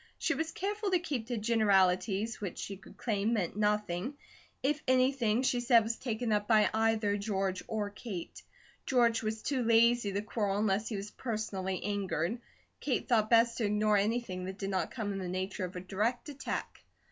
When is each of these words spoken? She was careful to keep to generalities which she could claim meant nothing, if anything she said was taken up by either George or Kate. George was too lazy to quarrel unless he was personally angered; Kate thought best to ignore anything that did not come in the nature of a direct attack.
She 0.17 0.33
was 0.33 0.51
careful 0.51 0.89
to 0.89 0.97
keep 0.97 1.27
to 1.27 1.37
generalities 1.37 2.41
which 2.41 2.57
she 2.57 2.75
could 2.75 2.97
claim 2.97 3.33
meant 3.33 3.55
nothing, 3.55 4.15
if 4.63 4.81
anything 4.87 5.43
she 5.43 5.59
said 5.59 5.83
was 5.83 5.95
taken 5.95 6.31
up 6.31 6.47
by 6.47 6.71
either 6.73 7.17
George 7.17 7.61
or 7.67 7.91
Kate. 7.91 8.41
George 8.87 9.21
was 9.21 9.43
too 9.43 9.61
lazy 9.61 10.11
to 10.11 10.21
quarrel 10.23 10.57
unless 10.57 10.89
he 10.89 10.95
was 10.95 11.11
personally 11.11 11.83
angered; 11.83 12.39
Kate 12.79 13.07
thought 13.07 13.29
best 13.29 13.59
to 13.59 13.65
ignore 13.65 13.95
anything 13.97 14.45
that 14.45 14.57
did 14.57 14.71
not 14.71 14.89
come 14.89 15.13
in 15.13 15.19
the 15.19 15.27
nature 15.27 15.65
of 15.65 15.75
a 15.75 15.79
direct 15.81 16.29
attack. 16.29 16.83